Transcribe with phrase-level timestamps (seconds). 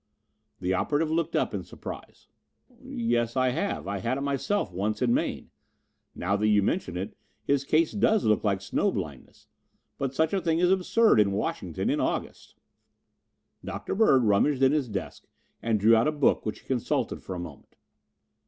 [0.59, 2.27] The operative looked up in surprise.
[2.83, 3.87] "Yes, I have.
[3.87, 5.51] I had it myself once in Maine.
[6.15, 9.45] Now that you mention it, his case does look like snow blindness,
[9.99, 12.55] but such a thing is absurd in Washington in August."
[13.63, 13.93] Dr.
[13.93, 15.27] Bird rummaged in his desk
[15.61, 17.75] and drew out a book, which he consulted for a moment.